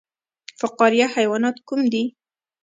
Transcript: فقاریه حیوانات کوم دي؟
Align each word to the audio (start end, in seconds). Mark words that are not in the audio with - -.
فقاریه 0.59 1.07
حیوانات 1.15 1.57
کوم 1.67 1.81
دي؟ 1.93 2.03